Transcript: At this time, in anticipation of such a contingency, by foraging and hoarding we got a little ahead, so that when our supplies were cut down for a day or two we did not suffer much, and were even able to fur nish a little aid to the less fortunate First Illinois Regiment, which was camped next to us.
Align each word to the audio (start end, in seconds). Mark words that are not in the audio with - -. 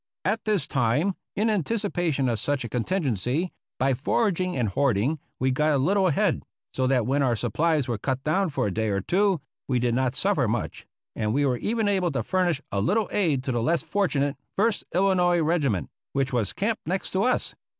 At 0.25 0.45
this 0.45 0.67
time, 0.67 1.13
in 1.35 1.47
anticipation 1.47 2.27
of 2.27 2.39
such 2.39 2.63
a 2.63 2.69
contingency, 2.69 3.51
by 3.77 3.93
foraging 3.93 4.57
and 4.57 4.69
hoarding 4.69 5.19
we 5.37 5.51
got 5.51 5.73
a 5.75 5.77
little 5.77 6.07
ahead, 6.07 6.41
so 6.73 6.87
that 6.87 7.05
when 7.05 7.21
our 7.21 7.35
supplies 7.35 7.87
were 7.87 7.99
cut 7.99 8.23
down 8.23 8.49
for 8.49 8.65
a 8.65 8.73
day 8.73 8.89
or 8.89 9.01
two 9.01 9.41
we 9.67 9.77
did 9.77 9.93
not 9.93 10.15
suffer 10.15 10.47
much, 10.47 10.87
and 11.15 11.35
were 11.35 11.55
even 11.57 11.87
able 11.87 12.11
to 12.13 12.23
fur 12.23 12.45
nish 12.45 12.63
a 12.71 12.81
little 12.81 13.09
aid 13.11 13.43
to 13.43 13.51
the 13.51 13.61
less 13.61 13.83
fortunate 13.83 14.37
First 14.55 14.83
Illinois 14.91 15.37
Regiment, 15.43 15.91
which 16.13 16.33
was 16.33 16.51
camped 16.51 16.87
next 16.87 17.11
to 17.11 17.21
us. 17.21 17.53